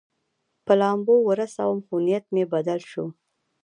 [0.65, 3.05] په لامبو ورسوم، خو نیت مې بدل شو.